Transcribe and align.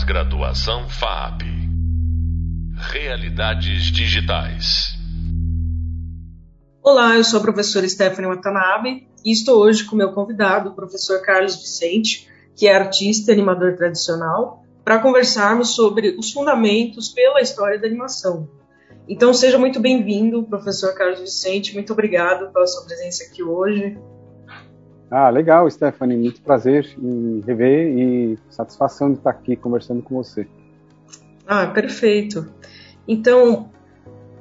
Pós-graduação 0.00 0.88
FAP. 0.88 1.42
Realidades 2.90 3.92
digitais. 3.92 4.94
Olá, 6.82 7.16
eu 7.16 7.24
sou 7.24 7.38
a 7.38 7.42
professora 7.42 7.86
Stephanie 7.86 8.30
Watanabe 8.30 9.06
e 9.22 9.30
estou 9.30 9.58
hoje 9.58 9.84
com 9.84 9.94
meu 9.94 10.12
convidado, 10.12 10.70
o 10.70 10.74
professor 10.74 11.20
Carlos 11.20 11.56
Vicente, 11.56 12.26
que 12.56 12.66
é 12.66 12.74
artista 12.74 13.30
e 13.30 13.34
animador 13.34 13.76
tradicional, 13.76 14.64
para 14.82 15.00
conversarmos 15.00 15.74
sobre 15.74 16.16
os 16.18 16.32
fundamentos 16.32 17.10
pela 17.10 17.42
história 17.42 17.78
da 17.78 17.86
animação. 17.86 18.48
Então, 19.06 19.34
seja 19.34 19.58
muito 19.58 19.78
bem-vindo, 19.80 20.44
professor 20.44 20.94
Carlos 20.94 21.20
Vicente. 21.20 21.74
Muito 21.74 21.92
obrigado 21.92 22.50
pela 22.52 22.66
sua 22.66 22.86
presença 22.86 23.24
aqui 23.24 23.42
hoje. 23.42 23.98
Ah, 25.10 25.28
legal, 25.28 25.68
Stephanie. 25.68 26.16
Muito 26.16 26.40
prazer 26.40 26.88
em 26.96 27.42
rever 27.44 27.98
e 27.98 28.38
satisfação 28.48 29.10
de 29.10 29.18
estar 29.18 29.30
aqui 29.30 29.56
conversando 29.56 30.02
com 30.02 30.14
você. 30.14 30.46
Ah, 31.46 31.66
perfeito. 31.66 32.46
Então, 33.08 33.70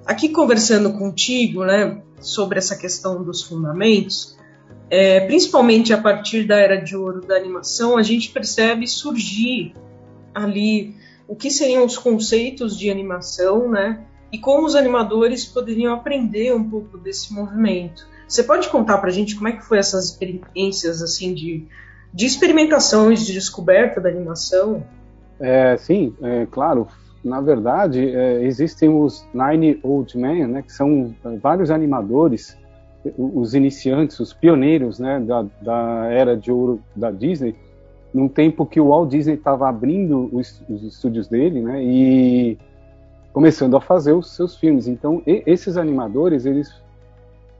aqui 0.06 0.30
conversando 0.30 0.94
contigo, 0.94 1.66
né, 1.66 2.02
sobre 2.20 2.60
essa 2.60 2.78
questão 2.78 3.24
dos 3.24 3.42
fundamentos, 3.42 4.38
é, 4.92 5.22
principalmente 5.22 5.92
a 5.92 5.98
partir 5.98 6.46
da 6.46 6.58
era 6.58 6.76
de 6.76 6.96
ouro 6.96 7.22
da 7.22 7.36
animação, 7.36 7.98
a 7.98 8.04
gente 8.04 8.30
percebe 8.30 8.88
surgir 8.88 9.74
ali 10.36 10.96
o 11.28 11.36
que 11.36 11.50
seriam 11.50 11.86
os 11.86 11.98
conceitos 11.98 12.78
de 12.78 12.92
animação, 12.92 13.70
né, 13.70 14.04
e 14.32 14.38
como 14.38 14.68
os 14.68 14.76
animadores 14.76 15.46
poderiam 15.46 15.94
aprender 15.94 16.54
um 16.54 16.70
pouco 16.70 16.98
desse 16.98 17.34
movimento. 17.34 18.08
Você 18.30 18.44
pode 18.44 18.70
contar 18.70 19.00
para 19.00 19.10
a 19.10 19.12
gente 19.12 19.36
como 19.36 19.48
é 19.48 19.54
que 19.54 19.66
foi 19.66 19.80
essas 19.80 20.06
experiências 20.06 21.02
assim 21.02 21.34
de, 21.34 21.66
de 22.14 22.26
experimentação 22.28 23.12
e 23.12 23.16
de 23.16 23.34
descoberta 23.34 24.00
da 24.00 24.08
animação? 24.08 24.84
É, 25.40 25.76
sim, 25.78 26.14
é, 26.22 26.46
claro. 26.46 26.88
Na 27.24 27.42
verdade, 27.42 28.08
é, 28.16 28.44
existem 28.44 28.88
os 28.88 29.26
Nine 29.34 29.80
Old 29.82 30.16
Men, 30.16 30.48
né, 30.48 30.62
que 30.62 30.72
são 30.72 31.14
vários 31.42 31.72
animadores, 31.72 32.56
os 33.18 33.56
iniciantes, 33.56 34.20
os 34.20 34.32
pioneiros 34.32 35.00
né, 35.00 35.20
da, 35.20 35.46
da 35.60 36.08
era 36.12 36.38
de 36.38 36.52
ouro 36.52 36.82
da 36.96 37.10
Disney, 37.10 37.56
num 38.14 38.28
tempo 38.28 38.66
que 38.66 38.80
o 38.80 38.90
Walt 38.90 39.10
Disney 39.10 39.36
estava 39.36 39.68
abrindo 39.68 40.30
os, 40.32 40.64
os, 40.70 40.84
estúdios 40.84 41.28
dele, 41.28 41.62
né, 41.62 41.84
e 41.84 42.58
começando 43.34 43.76
a 43.76 43.82
fazer 43.82 44.14
os 44.14 44.36
seus 44.36 44.56
filmes. 44.56 44.88
Então, 44.88 45.24
e, 45.26 45.42
esses 45.46 45.78
animadores, 45.78 46.46
eles 46.46 46.72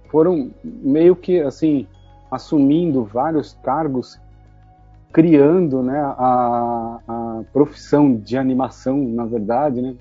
foram 0.10 0.52
meio 0.64 1.16
que 1.16 1.40
assim 1.40 1.88
assumindo 2.32 3.04
vários 3.04 3.58
cargos, 3.64 4.20
criando 5.12 5.82
né, 5.82 6.00
a, 6.00 7.00
a 7.08 7.42
profissão 7.52 8.16
de 8.16 8.38
animação, 8.38 8.98
na 8.98 9.26
verdade, 9.26 9.82
né, 9.82 9.96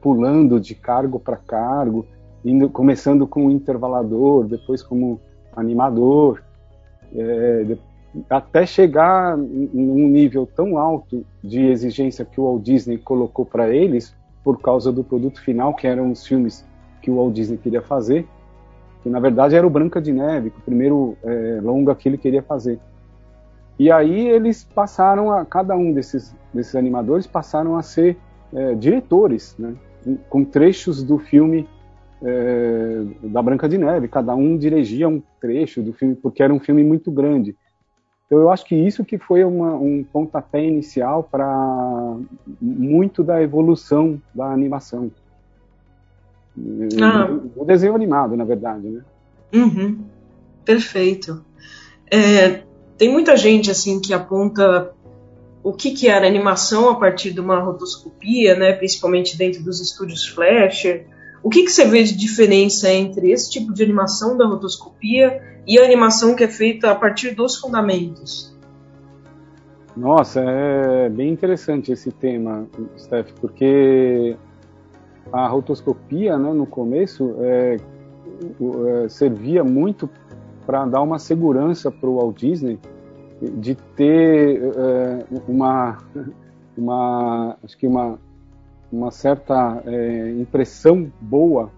pulando 0.00 0.60
de 0.60 0.74
cargo 0.74 1.18
para 1.18 1.36
cargo, 1.36 2.06
indo, 2.44 2.68
começando 2.68 3.26
como 3.26 3.50
intervalador, 3.50 4.46
depois 4.46 4.82
como 4.82 5.20
animador, 5.56 6.42
é, 7.14 7.76
até 8.30 8.64
chegar 8.64 9.36
num 9.36 10.08
nível 10.08 10.46
tão 10.46 10.78
alto 10.78 11.24
de 11.42 11.66
exigência 11.66 12.24
que 12.24 12.40
o 12.40 12.44
Walt 12.44 12.62
Disney 12.62 12.98
colocou 12.98 13.44
para 13.44 13.68
eles, 13.74 14.14
por 14.44 14.60
causa 14.60 14.92
do 14.92 15.02
produto 15.02 15.40
final, 15.42 15.74
que 15.74 15.86
eram 15.86 16.12
os 16.12 16.26
filmes 16.26 16.64
que 17.02 17.10
o 17.10 17.16
Walt 17.16 17.34
Disney 17.34 17.58
queria 17.58 17.82
fazer, 17.82 18.26
que 19.02 19.08
na 19.08 19.20
verdade 19.20 19.54
era 19.54 19.66
o 19.66 19.70
Branca 19.70 20.00
de 20.00 20.12
Neve, 20.12 20.48
o 20.48 20.62
primeiro 20.62 21.16
é, 21.22 21.60
longa 21.62 21.94
que 21.94 22.08
ele 22.08 22.18
queria 22.18 22.42
fazer. 22.42 22.78
E 23.78 23.92
aí 23.92 24.28
eles 24.28 24.64
passaram 24.64 25.30
a, 25.30 25.44
cada 25.44 25.76
um 25.76 25.92
desses, 25.92 26.34
desses 26.52 26.74
animadores 26.74 27.26
passaram 27.26 27.76
a 27.76 27.82
ser 27.82 28.16
é, 28.52 28.74
diretores, 28.74 29.54
né, 29.58 29.74
com 30.28 30.44
trechos 30.44 31.02
do 31.02 31.18
filme 31.18 31.68
é, 32.22 33.04
da 33.22 33.40
Branca 33.40 33.68
de 33.68 33.78
Neve, 33.78 34.08
cada 34.08 34.34
um 34.34 34.56
dirigia 34.56 35.08
um 35.08 35.22
trecho 35.40 35.82
do 35.82 35.92
filme, 35.92 36.16
porque 36.16 36.42
era 36.42 36.52
um 36.52 36.58
filme 36.58 36.82
muito 36.82 37.10
grande. 37.10 37.56
Então 38.26 38.38
eu 38.38 38.50
acho 38.50 38.66
que 38.66 38.74
isso 38.74 39.04
que 39.04 39.16
foi 39.16 39.44
uma, 39.44 39.74
um 39.74 40.04
pontapé 40.04 40.62
inicial 40.62 41.22
para 41.22 42.16
muito 42.60 43.22
da 43.22 43.40
evolução 43.40 44.20
da 44.34 44.52
animação. 44.52 45.10
Ah. 47.02 47.28
O 47.56 47.64
desenho 47.64 47.94
animado, 47.94 48.36
na 48.36 48.44
verdade, 48.44 48.88
né? 48.88 49.02
Uhum. 49.52 49.98
Perfeito. 50.64 51.44
É, 52.10 52.62
tem 52.96 53.10
muita 53.10 53.36
gente 53.36 53.70
assim 53.70 54.00
que 54.00 54.12
aponta 54.12 54.92
o 55.62 55.72
que, 55.72 55.90
que 55.90 56.08
era 56.08 56.26
animação 56.26 56.88
a 56.88 56.94
partir 56.94 57.32
de 57.32 57.40
uma 57.40 57.58
rotoscopia, 57.60 58.56
né? 58.56 58.72
Principalmente 58.72 59.36
dentro 59.36 59.62
dos 59.62 59.80
estúdios 59.80 60.26
Flash. 60.26 60.84
O 61.42 61.50
que, 61.50 61.64
que 61.64 61.70
você 61.70 61.84
vê 61.84 62.02
de 62.02 62.16
diferença 62.16 62.90
entre 62.92 63.30
esse 63.30 63.50
tipo 63.50 63.72
de 63.72 63.82
animação 63.82 64.36
da 64.36 64.46
rotoscopia 64.46 65.42
e 65.66 65.78
a 65.78 65.84
animação 65.84 66.34
que 66.34 66.44
é 66.44 66.48
feita 66.48 66.90
a 66.90 66.94
partir 66.94 67.34
dos 67.34 67.56
fundamentos? 67.56 68.56
Nossa, 69.96 70.40
é 70.40 71.08
bem 71.08 71.30
interessante 71.30 71.90
esse 71.90 72.10
tema, 72.12 72.68
Steph, 72.96 73.32
porque 73.40 74.36
a 75.32 75.46
rotoscopia, 75.46 76.38
né, 76.38 76.52
no 76.52 76.66
começo, 76.66 77.34
é, 77.40 77.76
é, 77.76 79.08
servia 79.08 79.62
muito 79.64 80.08
para 80.66 80.84
dar 80.86 81.02
uma 81.02 81.18
segurança 81.18 81.90
para 81.90 82.08
o 82.08 82.16
Walt 82.16 82.38
Disney 82.38 82.78
de 83.40 83.74
ter 83.74 84.60
é, 84.62 85.24
uma, 85.46 85.98
uma, 86.76 87.56
acho 87.62 87.76
que 87.78 87.86
uma, 87.86 88.18
uma 88.90 89.10
certa 89.10 89.82
é, 89.86 90.30
impressão 90.32 91.10
boa 91.20 91.70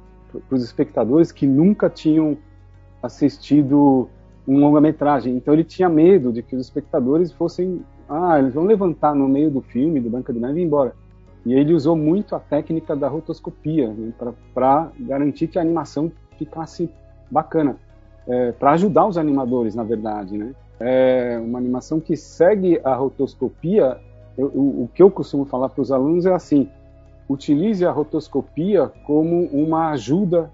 para 0.49 0.57
os 0.57 0.63
espectadores 0.63 1.33
que 1.33 1.47
nunca 1.47 1.91
tinham 1.91 2.37
assistido 3.03 4.09
um 4.47 4.59
longa-metragem. 4.59 5.37
Então 5.37 5.55
ele 5.55 5.65
tinha 5.65 5.89
medo 5.89 6.33
de 6.33 6.43
que 6.43 6.55
os 6.55 6.63
espectadores 6.63 7.33
fossem, 7.33 7.85
ah, 8.09 8.39
eles 8.39 8.55
vão 8.55 8.65
levantar 8.65 9.15
no 9.15 9.29
meio 9.29 9.51
do 9.51 9.61
filme 9.61 10.01
do 10.01 10.11
Branca 10.11 10.33
de 10.33 10.41
Neve 10.41 10.61
e 10.61 10.63
ir 10.63 10.67
embora. 10.67 10.95
E 11.45 11.55
ele 11.55 11.73
usou 11.73 11.97
muito 11.97 12.35
a 12.35 12.41
técnica 12.41 12.95
da 12.95 13.09
rotoscopia 13.09 13.89
né, 13.89 14.13
para 14.53 14.91
garantir 14.99 15.49
que 15.49 15.59
a 15.59 15.63
animação 15.63 16.13
ficasse 16.37 16.91
bacana, 17.31 17.77
é, 18.27 18.53
para 18.53 18.73
ajudar 18.73 19.07
os 19.07 19.17
animadores, 19.17 19.75
na 19.75 19.83
verdade. 19.83 20.37
Né? 20.37 20.55
É 20.79 21.39
uma 21.43 21.59
animação 21.59 22.01
que 22.01 22.17
segue 22.17 22.81
a 22.85 22.95
rotoscopia. 22.95 23.99
Eu, 24.37 24.47
o, 24.49 24.85
o 24.85 24.91
que 24.95 25.03
eu 25.03 25.11
costumo 25.11 25.45
falar 25.45 25.69
para 25.71 25.83
os 25.83 25.91
alunos 25.91 26.27
é 26.27 26.33
assim: 26.33 26.69
utilize 27.29 27.85
a 27.87 27.91
rotoscopia 27.91 28.91
como 29.07 29.45
uma 29.47 29.91
ajuda 29.91 30.51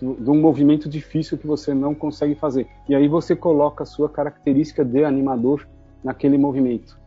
de 0.00 0.30
um 0.30 0.38
movimento 0.40 0.88
difícil 0.88 1.38
que 1.38 1.46
você 1.46 1.72
não 1.72 1.94
consegue 1.94 2.34
fazer. 2.34 2.66
E 2.88 2.94
aí 2.94 3.08
você 3.08 3.34
coloca 3.34 3.82
a 3.82 3.86
sua 3.86 4.08
característica 4.08 4.84
de 4.84 5.04
animador 5.04 5.66
naquele 6.04 6.36
movimento. 6.36 6.98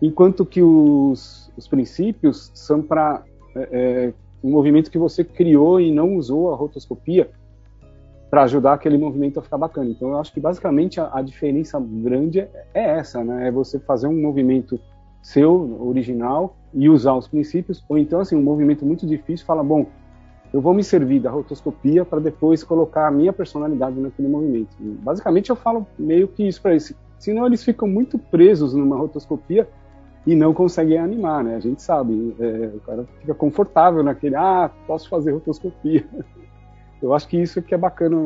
Enquanto 0.00 0.46
que 0.46 0.62
os, 0.62 1.50
os 1.56 1.66
princípios 1.66 2.50
são 2.54 2.82
para 2.82 3.22
é, 3.54 3.68
é, 3.72 4.12
um 4.42 4.50
movimento 4.50 4.90
que 4.90 4.98
você 4.98 5.24
criou 5.24 5.80
e 5.80 5.90
não 5.90 6.16
usou 6.16 6.52
a 6.52 6.56
rotoscopia 6.56 7.30
para 8.30 8.42
ajudar 8.44 8.74
aquele 8.74 8.98
movimento 8.98 9.38
a 9.40 9.42
ficar 9.42 9.58
bacana. 9.58 9.90
Então, 9.90 10.10
eu 10.10 10.18
acho 10.18 10.32
que 10.32 10.40
basicamente 10.40 11.00
a, 11.00 11.10
a 11.12 11.22
diferença 11.22 11.80
grande 11.80 12.40
é, 12.40 12.66
é 12.74 12.82
essa, 12.98 13.24
né? 13.24 13.48
É 13.48 13.50
você 13.50 13.78
fazer 13.78 14.06
um 14.06 14.20
movimento 14.20 14.78
seu, 15.22 15.78
original, 15.80 16.56
e 16.72 16.88
usar 16.88 17.14
os 17.14 17.26
princípios, 17.26 17.82
ou 17.88 17.98
então, 17.98 18.20
assim, 18.20 18.36
um 18.36 18.42
movimento 18.42 18.84
muito 18.84 19.06
difícil, 19.06 19.46
fala, 19.46 19.62
bom, 19.62 19.86
eu 20.52 20.60
vou 20.60 20.72
me 20.72 20.82
servir 20.82 21.20
da 21.20 21.30
rotoscopia 21.30 22.04
para 22.04 22.20
depois 22.20 22.62
colocar 22.62 23.06
a 23.06 23.10
minha 23.10 23.32
personalidade 23.32 23.98
naquele 23.98 24.28
movimento. 24.28 24.76
Basicamente, 24.78 25.50
eu 25.50 25.56
falo 25.56 25.86
meio 25.98 26.28
que 26.28 26.46
isso 26.46 26.60
para 26.62 26.72
eles. 26.72 26.94
Senão, 27.18 27.46
eles 27.46 27.62
ficam 27.62 27.88
muito 27.88 28.18
presos 28.18 28.72
numa 28.72 28.96
rotoscopia 28.96 29.68
e 30.28 30.36
não 30.36 30.52
conseguem 30.52 30.98
animar, 30.98 31.42
né? 31.42 31.56
A 31.56 31.58
gente 31.58 31.80
sabe, 31.80 32.36
é, 32.38 32.66
o 32.76 32.80
cara 32.80 33.06
fica 33.18 33.34
confortável 33.34 34.02
naquele, 34.02 34.36
ah, 34.36 34.70
posso 34.86 35.08
fazer 35.08 35.32
rotoscopia. 35.32 36.06
Eu 37.00 37.14
acho 37.14 37.26
que 37.26 37.40
isso 37.40 37.62
que 37.62 37.74
é 37.74 37.78
bacana 37.78 38.16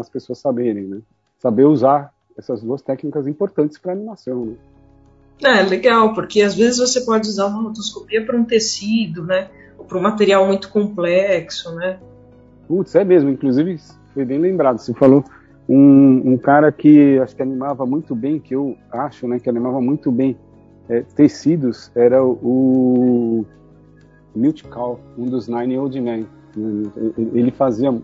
as 0.00 0.08
pessoas 0.08 0.38
saberem, 0.38 0.84
né? 0.84 1.02
Saber 1.38 1.64
usar 1.64 2.10
essas 2.38 2.62
duas 2.62 2.80
técnicas 2.80 3.26
importantes 3.26 3.76
para 3.76 3.92
animação, 3.92 4.46
né? 4.46 4.54
É, 5.44 5.62
legal, 5.62 6.14
porque 6.14 6.40
às 6.40 6.54
vezes 6.54 6.78
você 6.78 7.02
pode 7.02 7.28
usar 7.28 7.48
uma 7.48 7.64
rotoscopia 7.64 8.24
para 8.24 8.34
um 8.34 8.44
tecido, 8.44 9.22
né? 9.22 9.50
Ou 9.76 9.84
para 9.84 9.98
um 9.98 10.02
material 10.02 10.46
muito 10.46 10.70
complexo, 10.70 11.74
né? 11.74 11.98
Putz, 12.66 12.94
é 12.94 13.04
mesmo. 13.04 13.28
Inclusive, 13.28 13.78
foi 14.14 14.24
bem 14.24 14.38
lembrado. 14.38 14.78
Você 14.78 14.94
falou 14.94 15.22
um, 15.68 16.32
um 16.32 16.38
cara 16.38 16.72
que 16.72 17.18
acho 17.18 17.36
que 17.36 17.42
animava 17.42 17.84
muito 17.84 18.14
bem, 18.14 18.38
que 18.40 18.54
eu 18.54 18.74
acho, 18.90 19.28
né? 19.28 19.38
Que 19.38 19.50
animava 19.50 19.82
muito 19.82 20.10
bem 20.10 20.38
é, 20.88 21.00
tecidos 21.00 21.90
era 21.94 22.24
o 22.24 23.44
Milt 24.34 24.62
um 25.16 25.26
dos 25.26 25.48
Nine 25.48 25.78
Old 25.78 26.00
Men. 26.00 26.26
Ele 27.34 27.50
fazia 27.50 27.94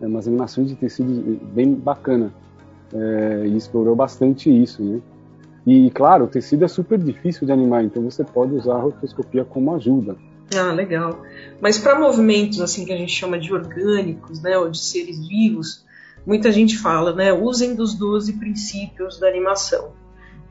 é, 0.00 0.06
umas 0.06 0.26
animações 0.26 0.68
de 0.68 0.76
tecidos 0.76 1.18
bem 1.52 1.74
bacana 1.74 2.32
é, 2.92 3.46
e 3.46 3.56
explorou 3.56 3.94
bastante 3.96 4.50
isso, 4.50 4.82
né? 4.82 5.00
E, 5.66 5.90
claro, 5.90 6.24
o 6.24 6.28
tecido 6.28 6.64
é 6.64 6.68
super 6.68 6.98
difícil 6.98 7.46
de 7.46 7.52
animar, 7.52 7.82
então 7.84 8.02
você 8.02 8.22
pode 8.22 8.54
usar 8.54 8.74
a 8.74 8.80
rotoscopia 8.80 9.44
como 9.44 9.74
ajuda. 9.74 10.14
Ah, 10.54 10.72
legal. 10.72 11.22
Mas 11.58 11.78
para 11.78 11.98
movimentos 11.98 12.60
assim 12.60 12.84
que 12.84 12.92
a 12.92 12.96
gente 12.96 13.12
chama 13.12 13.38
de 13.38 13.52
orgânicos, 13.52 14.42
né, 14.42 14.58
ou 14.58 14.70
de 14.70 14.78
seres 14.78 15.26
vivos, 15.26 15.84
muita 16.26 16.52
gente 16.52 16.76
fala, 16.76 17.14
né, 17.14 17.32
usem 17.32 17.74
dos 17.74 17.94
12 17.94 18.34
princípios 18.34 19.18
da 19.18 19.26
animação. 19.26 19.92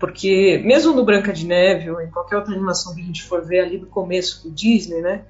Porque 0.04 0.62
mesmo 0.66 0.94
no 0.94 1.06
Branca 1.06 1.32
de 1.32 1.48
Neve 1.48 1.90
ou 1.90 2.02
em 2.02 2.12
qualquer 2.12 2.36
outra 2.36 2.52
animação 2.52 2.94
que 2.94 3.00
a 3.00 3.06
gente 3.06 3.24
for 3.24 3.42
ver 3.42 3.62
ali 3.62 3.78
do 3.78 3.86
começo 3.86 4.44
do 4.44 4.54
Disney, 4.54 5.00
né, 5.00 5.22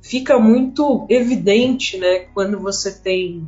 fica 0.00 0.38
muito 0.38 1.06
evidente, 1.10 1.98
né, 1.98 2.20
quando 2.32 2.58
você 2.58 2.92
tem 2.92 3.46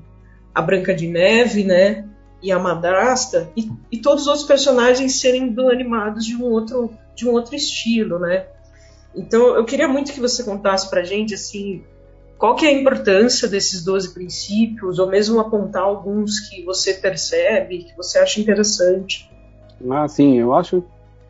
a 0.54 0.60
Branca 0.60 0.94
de 0.94 1.08
Neve, 1.08 1.64
né, 1.64 2.06
e 2.42 2.52
a 2.52 2.58
madrasta 2.58 3.50
e, 3.56 3.72
e 3.90 3.96
todos 3.96 4.24
os 4.24 4.28
outros 4.28 4.46
personagens 4.46 5.18
serem 5.18 5.56
animados 5.72 6.26
de 6.26 6.36
um 6.36 6.44
outro 6.44 6.90
de 7.16 7.26
um 7.26 7.32
outro 7.32 7.56
estilo, 7.56 8.18
né? 8.18 8.44
Então 9.16 9.56
eu 9.56 9.64
queria 9.64 9.88
muito 9.88 10.12
que 10.12 10.20
você 10.20 10.44
contasse 10.44 10.90
pra 10.90 11.02
gente 11.02 11.32
assim, 11.32 11.82
qual 12.36 12.54
que 12.54 12.66
é 12.66 12.68
a 12.68 12.78
importância 12.78 13.48
desses 13.48 13.82
12 13.82 14.12
princípios, 14.12 14.98
ou 14.98 15.08
mesmo 15.08 15.40
apontar 15.40 15.84
alguns 15.84 16.40
que 16.40 16.62
você 16.62 16.92
percebe, 16.92 17.84
que 17.84 17.96
você 17.96 18.18
acha 18.18 18.38
interessante. 18.38 19.32
Ah, 19.90 20.06
sim, 20.08 20.38
eu 20.38 20.54
acho, 20.54 20.82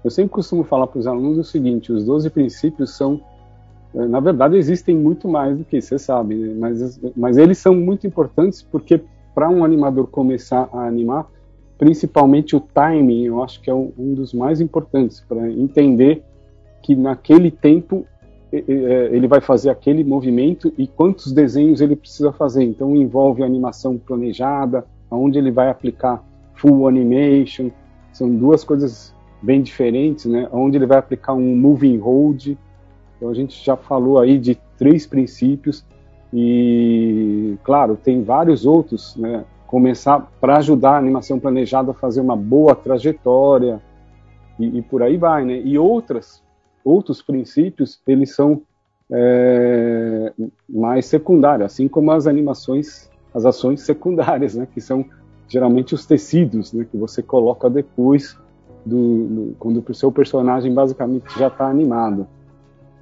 eu 0.05 0.11
sempre 0.11 0.33
costumo 0.33 0.65
falar 0.65 0.87
para 0.87 0.99
os 0.99 1.07
alunos 1.07 1.39
o 1.39 1.45
seguinte, 1.45 1.93
os 1.93 2.05
12 2.05 2.31
princípios 2.31 2.97
são 2.97 3.21
eh, 3.95 4.07
na 4.07 4.21
verdade 4.21 4.57
existem 4.57 4.97
muito 4.97 5.29
mais 5.29 5.57
do 5.57 5.65
que 5.65 5.81
você 5.81 5.99
sabe, 5.99 6.35
né? 6.35 6.55
mas, 6.57 7.01
mas 7.17 7.37
eles 7.37 7.59
são 7.59 7.75
muito 7.75 8.07
importantes 8.07 8.63
porque 8.63 9.01
para 9.35 9.49
um 9.49 9.65
animador 9.65 10.07
começar 10.07 10.69
a 10.73 10.87
animar, 10.87 11.27
principalmente 11.77 12.55
o 12.55 12.61
timing, 12.61 13.25
eu 13.25 13.43
acho 13.43 13.61
que 13.61 13.69
é 13.69 13.75
um 13.75 14.15
dos 14.15 14.33
mais 14.33 14.61
importantes 14.61 15.21
para 15.21 15.51
entender 15.51 16.23
que 16.83 16.95
naquele 16.95 17.51
tempo 17.51 18.07
ele 18.53 19.27
vai 19.27 19.41
fazer 19.41 19.71
aquele 19.71 20.05
movimento 20.05 20.73
e 20.79 20.87
quantos 20.87 21.33
desenhos 21.33 21.81
ele 21.81 21.97
precisa 21.97 22.33
fazer. 22.33 22.63
Então 22.63 22.95
envolve 22.95 23.43
animação 23.43 23.99
planejada, 23.99 24.85
aonde 25.11 25.39
ele 25.39 25.51
vai 25.51 25.69
aplicar 25.69 26.23
full 26.55 26.87
animation, 26.87 27.71
são 28.15 28.35
duas 28.35 28.65
coisas 28.65 29.13
bem 29.43 29.61
diferentes, 29.61 30.25
né? 30.25 30.49
Onde 30.51 30.79
ele 30.79 30.87
vai 30.87 30.99
aplicar 30.99 31.35
um 31.35 31.55
moving 31.55 31.99
hold. 31.99 32.57
Então 33.17 33.29
a 33.29 33.35
gente 33.35 33.63
já 33.63 33.77
falou 33.77 34.19
aí 34.19 34.39
de 34.39 34.59
três 34.79 35.07
princípios 35.07 35.85
e, 36.33 37.57
claro, 37.63 37.99
tem 38.03 38.23
vários 38.23 38.65
outros, 38.65 39.17
né? 39.17 39.45
Começar 39.67 40.21
para 40.41 40.59
ajudar 40.59 40.93
a 40.93 40.99
animação 40.99 41.39
planejada 41.39 41.91
a 41.91 41.95
fazer 41.95 42.21
uma 42.21 42.37
boa 42.37 42.75
trajetória 42.75 43.83
e, 44.59 44.79
e, 44.79 44.83
por 44.83 45.03
aí 45.03 45.17
vai, 45.17 45.45
né? 45.45 45.61
E 45.65 45.77
outras, 45.77 46.41
outros 46.85 47.21
princípios, 47.21 48.01
eles 48.07 48.35
são 48.35 48.63
é, 49.11 50.33
mais 50.69 51.07
secundários, 51.07 51.67
assim 51.67 51.89
como 51.89 52.13
as 52.13 52.27
animações, 52.29 53.11
as 53.35 53.45
ações 53.45 53.83
secundárias, 53.83 54.55
né? 54.55 54.69
Que 54.73 54.81
são 54.81 55.05
geralmente 55.49 55.95
os 55.95 56.07
tecidos, 56.07 56.73
né? 56.73 56.87
Que 56.91 56.97
você 56.97 57.23
coloca 57.23 57.69
depois 57.71 58.37
do, 58.85 59.27
do 59.27 59.57
quando 59.59 59.85
o 59.87 59.95
seu 59.95 60.13
personagem 60.13 60.73
basicamente 60.73 61.39
já 61.39 61.49
está 61.49 61.69
animado. 61.69 62.27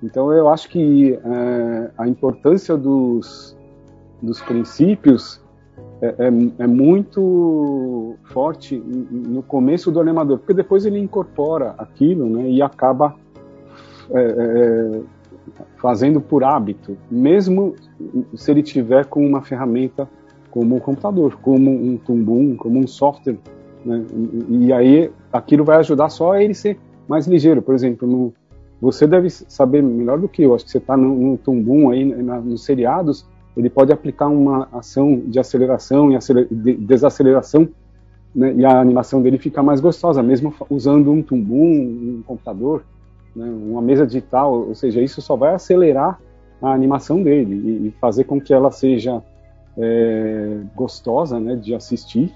Então 0.03 0.33
eu 0.33 0.49
acho 0.49 0.69
que 0.69 1.15
é, 1.15 1.91
a 1.97 2.09
importância 2.09 2.77
dos, 2.77 3.57
dos 4.21 4.41
princípios 4.41 5.41
é, 6.01 6.07
é, 6.19 6.27
é, 6.65 6.67
muito 6.67 8.17
forte 8.25 8.77
no 8.77 9.43
começo 9.43 9.91
do 9.91 10.01
animador, 10.01 10.39
porque 10.39 10.53
depois 10.53 10.85
ele 10.85 10.99
incorpora 10.99 11.77
aquilo 11.79 12.29
né, 12.29 12.49
e 12.49 12.61
acaba 12.61 13.15
é, 14.11 14.21
é, 14.21 15.01
fazendo 15.77 16.21
por 16.21 16.43
hábito, 16.43 16.97
mesmo 17.09 17.77
se 18.35 18.51
ele 18.51 18.65
tiver 18.65 19.07
com 19.07 19.25
uma 19.25 19.43
ferramenta 19.43 20.09
como 20.53 20.77
um 20.77 20.79
computador, 20.79 21.39
como 21.41 21.71
um 21.71 21.97
tumbum, 21.97 22.55
como 22.55 22.79
um 22.79 22.87
software, 22.87 23.39
né, 23.85 24.05
e, 24.51 24.73
aí 24.73 25.11
aquilo 25.33 25.65
vai 25.65 25.79
ajudar 25.79 26.11
só 26.11 26.37
ele 26.37 26.53
ser 26.55 26.79
mais 27.09 27.27
ligeiro. 27.27 27.63
Por 27.63 27.75
exemplo, 27.75 28.07
no, 28.07 28.35
você 28.81 29.07
deve 29.07 29.31
saber 29.31 29.83
melhor 29.83 30.21
do 30.21 30.29
que 30.29 30.43
eu. 30.43 30.55
Acho 30.55 30.67
que 30.67 30.71
você 30.71 30.79
está 30.79 30.95
no, 30.95 31.15
no 31.15 31.39
tumbum 31.39 31.91
aí, 31.91 32.05
na, 32.05 32.39
nos 32.39 32.65
seriados, 32.65 33.27
ele 33.57 33.71
pode 33.71 33.93
aplicar 33.93 34.29
uma 34.29 34.69
ação 34.73 35.23
de 35.27 35.41
aceleração 35.41 36.13
e 36.13 36.17
aceler, 36.17 36.47
de, 36.51 36.75
desaceleração, 36.75 37.67
né, 38.35 38.53
e 38.55 38.65
a 38.65 38.79
animação 38.79 39.23
dele 39.23 39.39
fica 39.39 39.63
mais 39.63 39.81
gostosa, 39.81 40.23
mesmo 40.23 40.55
usando 40.69 41.11
um 41.11 41.23
tumbum, 41.23 42.19
um 42.19 42.23
computador, 42.27 42.85
né, 43.35 43.51
uma 43.51 43.81
mesa 43.81 44.07
digital. 44.07 44.53
Ou 44.69 44.75
seja, 44.75 45.01
isso 45.01 45.23
só 45.23 45.35
vai 45.35 45.55
acelerar 45.55 46.21
a 46.61 46.73
animação 46.75 47.23
dele 47.23 47.55
e, 47.55 47.89
e 47.89 47.91
fazer 47.93 48.25
com 48.25 48.39
que 48.39 48.53
ela 48.53 48.71
seja 48.71 49.23
é, 49.79 50.61
gostosa 50.75 51.41
né, 51.41 51.57
de 51.57 51.75
assistir 51.75 52.33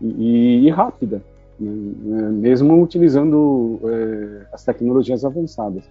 e, 0.00 0.66
e 0.66 0.70
rápida 0.70 1.22
né, 1.58 1.70
né, 1.70 2.28
mesmo 2.30 2.80
utilizando 2.82 3.80
é, 3.84 4.46
as 4.52 4.64
tecnologias 4.64 5.24
avançadas. 5.24 5.84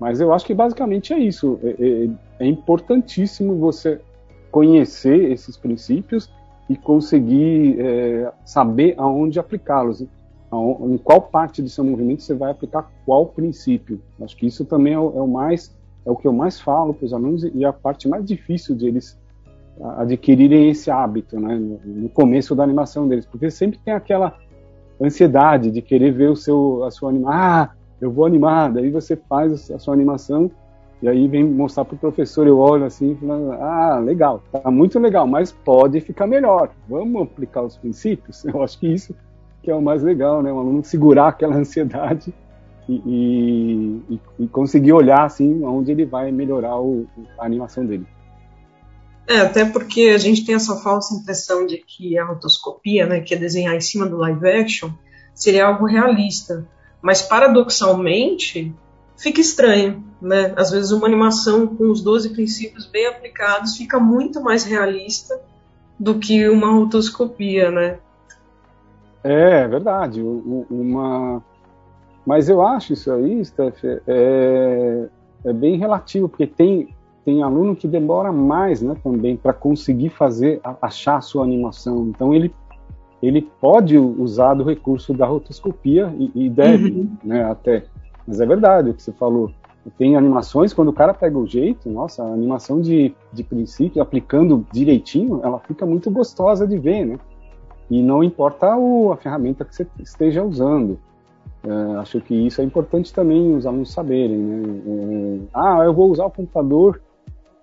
Mas 0.00 0.20
eu 0.20 0.32
acho 0.32 0.46
que 0.46 0.54
basicamente 0.54 1.12
é 1.12 1.18
isso. 1.18 1.58
É, 1.62 1.68
é, 1.68 2.10
é 2.40 2.46
importantíssimo 2.46 3.56
você 3.56 4.00
conhecer 4.50 5.30
esses 5.30 5.56
princípios 5.56 6.30
e 6.68 6.76
conseguir 6.76 7.76
é, 7.80 8.32
saber 8.44 8.94
aonde 8.96 9.38
aplicá-los, 9.38 10.00
em 10.00 10.98
qual 10.98 11.20
parte 11.20 11.60
do 11.60 11.68
seu 11.68 11.84
movimento 11.84 12.22
você 12.22 12.34
vai 12.34 12.50
aplicar 12.50 12.88
qual 13.04 13.26
princípio. 13.26 14.00
Acho 14.22 14.36
que 14.36 14.46
isso 14.46 14.64
também 14.64 14.94
é 14.94 14.98
o, 14.98 15.18
é 15.18 15.20
o 15.20 15.28
mais 15.28 15.74
é 16.06 16.10
o 16.10 16.16
que 16.16 16.28
eu 16.28 16.32
mais 16.32 16.60
falo 16.60 16.92
para 16.92 17.06
os 17.06 17.14
alunos 17.14 17.44
e 17.44 17.64
a 17.64 17.72
parte 17.72 18.06
mais 18.06 18.24
difícil 18.24 18.74
de 18.74 18.86
eles 18.86 19.18
adquirirem 19.80 20.70
esse 20.70 20.90
hábito, 20.90 21.38
né, 21.38 21.56
no 21.84 22.08
começo 22.08 22.54
da 22.54 22.62
animação 22.62 23.08
deles, 23.08 23.26
porque 23.26 23.50
sempre 23.50 23.78
tem 23.84 23.92
aquela 23.92 24.36
ansiedade 25.00 25.70
de 25.70 25.82
querer 25.82 26.12
ver 26.12 26.30
o 26.30 26.36
seu, 26.36 26.84
a 26.84 26.90
sua 26.90 27.10
animação. 27.10 27.40
Ah, 27.40 27.70
eu 28.00 28.10
vou 28.10 28.26
animar. 28.26 28.72
Daí 28.72 28.90
você 28.90 29.16
faz 29.16 29.70
a 29.70 29.78
sua 29.78 29.94
animação 29.94 30.50
e 31.02 31.08
aí 31.08 31.26
vem 31.28 31.44
mostrar 31.44 31.84
para 31.84 31.94
o 31.94 31.98
professor. 31.98 32.46
Eu 32.46 32.58
olho 32.58 32.84
assim, 32.84 33.16
falando: 33.16 33.52
Ah, 33.52 33.98
legal, 33.98 34.42
tá 34.52 34.70
muito 34.70 34.98
legal, 34.98 35.26
mas 35.26 35.52
pode 35.52 36.00
ficar 36.00 36.26
melhor. 36.26 36.70
Vamos 36.88 37.22
aplicar 37.22 37.62
os 37.62 37.76
princípios. 37.76 38.44
Eu 38.46 38.62
acho 38.62 38.78
que 38.78 38.86
isso 38.86 39.14
que 39.62 39.70
é 39.70 39.74
o 39.74 39.80
mais 39.80 40.02
legal, 40.02 40.42
né? 40.42 40.52
O 40.52 40.58
aluno 40.58 40.84
segurar 40.84 41.28
aquela 41.28 41.56
ansiedade 41.56 42.32
e, 42.86 44.02
e, 44.10 44.20
e 44.38 44.46
conseguir 44.48 44.92
olhar 44.92 45.24
assim 45.24 45.64
onde 45.64 45.90
ele 45.90 46.04
vai 46.04 46.30
melhorar 46.30 46.78
o, 46.78 47.06
a 47.38 47.46
animação 47.46 47.84
dele. 47.86 48.06
É, 49.26 49.38
até 49.38 49.64
porque 49.64 50.12
a 50.14 50.18
gente 50.18 50.44
tem 50.44 50.54
essa 50.54 50.76
falsa 50.76 51.14
impressão 51.14 51.66
de 51.66 51.78
que 51.78 52.18
a 52.18 52.24
rotoscopia, 52.24 53.06
né, 53.06 53.20
que 53.20 53.34
é 53.34 53.36
desenhar 53.36 53.74
em 53.74 53.80
cima 53.80 54.06
do 54.06 54.18
live 54.18 54.48
action, 54.48 54.90
seria 55.34 55.66
algo 55.66 55.86
realista. 55.86 56.68
Mas 57.00 57.22
paradoxalmente, 57.22 58.74
fica 59.16 59.40
estranho, 59.40 60.04
né? 60.20 60.52
Às 60.56 60.70
vezes 60.70 60.90
uma 60.90 61.06
animação 61.06 61.66
com 61.66 61.90
os 61.90 62.02
12 62.02 62.30
princípios 62.30 62.86
bem 62.86 63.06
aplicados 63.06 63.76
fica 63.76 63.98
muito 63.98 64.42
mais 64.42 64.64
realista 64.64 65.40
do 65.98 66.18
que 66.18 66.48
uma 66.48 66.72
rotoscopia, 66.72 67.70
né? 67.70 67.98
É, 69.22 69.62
é 69.62 69.68
verdade. 69.68 70.22
Uma... 70.22 71.42
Mas 72.26 72.48
eu 72.48 72.62
acho 72.62 72.92
isso 72.92 73.12
aí, 73.12 73.44
Steph, 73.44 73.84
é, 73.84 75.08
é 75.44 75.52
bem 75.52 75.78
relativo, 75.78 76.28
porque 76.28 76.46
tem, 76.46 76.94
tem 77.24 77.42
aluno 77.42 77.74
que 77.74 77.88
demora 77.88 78.30
mais, 78.30 78.82
né, 78.82 78.94
também 79.02 79.36
para 79.36 79.52
conseguir 79.52 80.10
fazer 80.10 80.60
achar 80.80 81.16
a 81.16 81.20
sua 81.20 81.44
animação. 81.44 82.06
Então 82.08 82.34
ele 82.34 82.54
ele 83.22 83.40
pode 83.40 83.96
usar 83.96 84.52
do 84.52 84.64
recurso 84.64 85.14
da 85.14 85.24
rotoscopia 85.24 86.14
e, 86.18 86.30
e 86.34 86.50
deve, 86.50 86.90
uhum. 86.90 87.10
né, 87.24 87.42
até. 87.44 87.84
Mas 88.26 88.38
é 88.38 88.44
verdade 88.44 88.90
o 88.90 88.94
que 88.94 89.02
você 89.02 89.12
falou. 89.12 89.50
Tem 89.96 90.16
animações 90.16 90.72
quando 90.72 90.88
o 90.88 90.92
cara 90.92 91.14
pega 91.14 91.38
o 91.38 91.46
jeito, 91.46 91.88
nossa, 91.90 92.22
a 92.22 92.32
animação 92.32 92.80
de, 92.80 93.14
de 93.32 93.42
princípio, 93.42 94.02
aplicando 94.02 94.66
direitinho, 94.72 95.40
ela 95.42 95.58
fica 95.58 95.84
muito 95.84 96.10
gostosa 96.10 96.66
de 96.66 96.78
ver, 96.78 97.04
né? 97.04 97.18
E 97.90 98.02
não 98.02 98.24
importa 98.24 98.76
o, 98.76 99.12
a 99.12 99.16
ferramenta 99.16 99.64
que 99.64 99.74
você 99.74 99.86
esteja 100.00 100.42
usando. 100.42 100.98
É, 101.62 101.96
acho 101.96 102.20
que 102.20 102.34
isso 102.34 102.60
é 102.60 102.64
importante 102.64 103.12
também 103.12 103.54
os 103.54 103.66
alunos 103.66 103.90
saberem, 103.90 104.38
né? 104.38 104.82
É, 104.86 105.38
ah, 105.52 105.82
eu 105.84 105.92
vou 105.92 106.10
usar 106.10 106.24
o 106.26 106.30
computador 106.30 107.00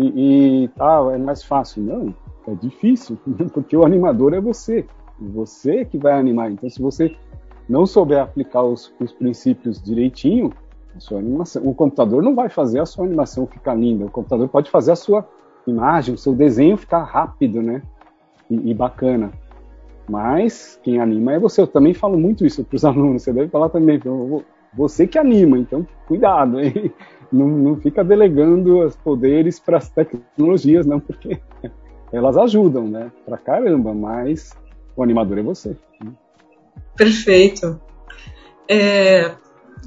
e, 0.07 0.63
e 0.63 0.67
tal, 0.69 1.11
é 1.11 1.17
mais 1.17 1.43
fácil. 1.43 1.83
Não, 1.83 2.13
é 2.47 2.55
difícil, 2.55 3.17
porque 3.53 3.75
o 3.75 3.85
animador 3.85 4.33
é 4.33 4.41
você. 4.41 4.85
Você 5.19 5.85
que 5.85 5.97
vai 5.97 6.13
animar. 6.13 6.51
Então, 6.51 6.69
se 6.69 6.81
você 6.81 7.15
não 7.69 7.85
souber 7.85 8.19
aplicar 8.21 8.63
os, 8.63 8.93
os 8.99 9.11
princípios 9.13 9.81
direitinho, 9.81 10.51
a 10.95 10.99
sua 10.99 11.19
animação, 11.19 11.65
o 11.65 11.73
computador 11.73 12.21
não 12.21 12.35
vai 12.35 12.49
fazer 12.49 12.79
a 12.79 12.85
sua 12.85 13.05
animação 13.05 13.47
ficar 13.47 13.75
linda. 13.75 14.05
O 14.05 14.09
computador 14.09 14.49
pode 14.49 14.69
fazer 14.69 14.91
a 14.91 14.95
sua 14.95 15.27
imagem, 15.65 16.15
o 16.15 16.17
seu 16.17 16.33
desenho 16.33 16.75
ficar 16.75 17.03
rápido, 17.03 17.61
né? 17.61 17.81
E, 18.49 18.71
e 18.71 18.73
bacana. 18.73 19.31
Mas 20.09 20.79
quem 20.83 20.99
anima 20.99 21.33
é 21.33 21.39
você. 21.39 21.61
Eu 21.61 21.67
também 21.67 21.93
falo 21.93 22.17
muito 22.19 22.45
isso 22.45 22.63
para 22.63 22.75
os 22.75 22.83
alunos. 22.85 23.23
Você 23.23 23.31
deve 23.31 23.49
falar 23.49 23.69
também. 23.69 24.01
Você 24.73 25.05
que 25.05 25.17
anima, 25.17 25.57
então 25.57 25.85
cuidado, 26.07 26.59
hein? 26.59 26.91
Não, 27.31 27.47
não 27.47 27.77
fica 27.77 28.03
delegando 28.03 28.79
os 28.79 28.93
poderes 28.93 29.57
para 29.57 29.77
as 29.77 29.89
tecnologias, 29.89 30.85
não, 30.85 30.99
porque 30.99 31.39
elas 32.11 32.35
ajudam, 32.35 32.85
né? 32.89 33.09
Pra 33.23 33.37
caramba, 33.37 33.93
mas 33.93 34.51
o 34.97 35.01
animador 35.01 35.37
é 35.37 35.41
você. 35.41 35.77
Perfeito. 36.93 37.79
É, 38.67 39.31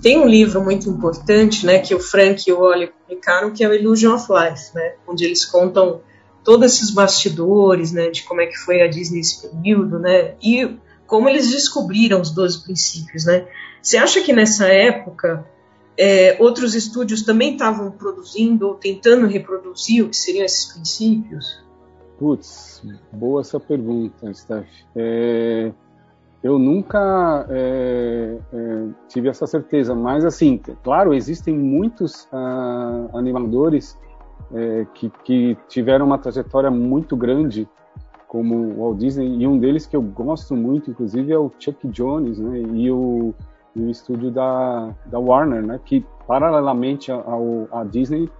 tem 0.02 0.18
um 0.18 0.26
livro 0.26 0.62
muito 0.62 0.88
importante, 0.88 1.64
né, 1.64 1.78
que 1.78 1.94
o 1.94 2.00
Frank 2.00 2.48
e 2.48 2.52
o 2.52 2.60
Oli 2.60 2.88
publicaram, 2.88 3.52
que 3.52 3.64
é 3.64 3.68
o 3.68 3.74
Illusion 3.74 4.14
of 4.14 4.26
Life, 4.30 4.74
né, 4.74 4.94
onde 5.06 5.24
eles 5.24 5.44
contam 5.44 6.00
todos 6.44 6.72
esses 6.74 6.90
bastidores, 6.90 7.92
né, 7.92 8.10
de 8.10 8.22
como 8.24 8.40
é 8.40 8.46
que 8.46 8.56
foi 8.56 8.82
a 8.82 8.88
Disney 8.88 9.18
nesse 9.18 9.48
período, 9.48 9.98
né, 9.98 10.34
e 10.42 10.76
como 11.06 11.28
eles 11.28 11.50
descobriram 11.50 12.20
os 12.20 12.30
12 12.30 12.64
princípios, 12.64 13.24
né. 13.24 13.46
Você 13.84 13.98
acha 13.98 14.22
que 14.22 14.32
nessa 14.32 14.66
época 14.66 15.46
é, 15.96 16.38
outros 16.40 16.74
estúdios 16.74 17.20
também 17.20 17.52
estavam 17.52 17.90
produzindo 17.90 18.66
ou 18.66 18.74
tentando 18.76 19.26
reproduzir 19.26 20.02
o 20.02 20.08
que 20.08 20.16
seriam 20.16 20.42
esses 20.42 20.72
princípios? 20.72 21.62
Putz, 22.18 22.82
boa 23.12 23.42
essa 23.42 23.60
pergunta, 23.60 24.32
Steph. 24.32 24.66
É, 24.96 25.70
eu 26.42 26.58
nunca 26.58 27.46
é, 27.50 28.38
é, 28.54 28.88
tive 29.06 29.28
essa 29.28 29.46
certeza, 29.46 29.94
mas 29.94 30.24
assim, 30.24 30.58
claro, 30.82 31.12
existem 31.12 31.54
muitos 31.54 32.26
ah, 32.32 33.08
animadores 33.12 33.98
é, 34.54 34.86
que, 34.94 35.12
que, 35.24 35.58
tiveram 35.68 36.06
uma 36.06 36.18
trajetória 36.18 36.70
muito 36.70 37.16
grande, 37.16 37.68
como 38.26 38.56
o 38.56 38.78
Walt 38.78 38.98
Disney, 38.98 39.42
e 39.42 39.46
um 39.46 39.58
deles 39.58 39.86
que 39.86 39.94
eu 39.94 40.02
gosto 40.02 40.56
muito, 40.56 40.90
inclusive, 40.90 41.32
é 41.32 41.38
o 41.38 41.50
Chuck 41.58 41.86
Jones, 41.88 42.38
né, 42.38 42.62
e 42.74 42.90
o, 42.90 43.34
e 43.74 43.80
o 43.80 43.90
estúdio 43.90 44.30
da, 44.30 44.94
da 45.06 45.18
Warner, 45.18 45.64
né, 45.64 45.80
que 45.84 46.04
paralelamente 46.26 47.10
ao, 47.10 47.68
à 47.72 47.84
Disney 47.84 48.30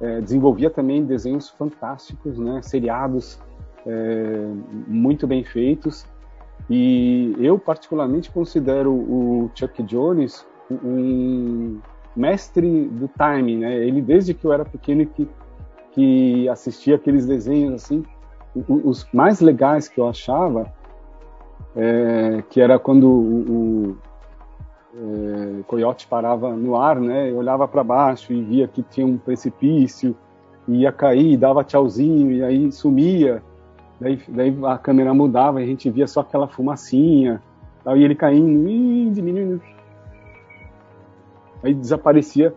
é, 0.00 0.20
desenvolvia 0.20 0.70
também 0.70 1.04
desenhos 1.04 1.48
fantásticos, 1.48 2.38
né, 2.38 2.60
seriados 2.62 3.40
é, 3.86 4.48
muito 4.86 5.26
bem 5.26 5.44
feitos, 5.44 6.06
e 6.68 7.34
eu, 7.38 7.58
particularmente, 7.58 8.30
considero 8.30 8.92
o 8.92 9.50
Chuck 9.54 9.82
Jones 9.82 10.46
um 10.70 11.78
mestre 12.16 12.86
do 12.86 13.08
timing, 13.08 13.58
né? 13.58 13.74
Ele, 13.76 14.00
desde 14.00 14.32
que 14.32 14.44
eu 14.44 14.52
era 14.52 14.64
pequeno, 14.64 15.04
que, 15.06 15.28
que 15.92 16.48
assistia 16.48 16.94
aqueles 16.96 17.26
desenhos, 17.26 17.74
assim, 17.74 18.04
os 18.54 19.06
mais 19.12 19.40
legais 19.40 19.88
que 19.88 20.00
eu 20.00 20.08
achava, 20.08 20.72
é, 21.76 22.42
que 22.48 22.60
era 22.60 22.78
quando 22.78 23.08
o, 23.10 23.98
é, 24.96 25.62
Coyote 25.66 26.06
parava 26.06 26.54
no 26.54 26.76
ar, 26.76 27.00
né? 27.00 27.30
Eu 27.30 27.36
olhava 27.36 27.66
para 27.66 27.82
baixo 27.82 28.32
e 28.32 28.42
via 28.42 28.68
que 28.68 28.82
tinha 28.82 29.06
um 29.06 29.18
precipício, 29.18 30.16
ia 30.68 30.92
cair, 30.92 31.36
dava 31.36 31.64
tchauzinho 31.64 32.30
e 32.32 32.42
aí 32.42 32.70
sumia. 32.70 33.42
Daí, 34.00 34.20
daí 34.28 34.56
a 34.64 34.78
câmera 34.78 35.12
mudava 35.14 35.60
e 35.60 35.64
a 35.64 35.66
gente 35.66 35.90
via 35.90 36.06
só 36.06 36.20
aquela 36.20 36.46
fumacinha, 36.46 37.42
tal, 37.82 37.96
e 37.96 38.04
ele 38.04 38.14
caindo, 38.14 38.68
ih, 38.68 39.10
diminuindo. 39.10 39.60
Aí 41.62 41.72
desaparecia, 41.72 42.54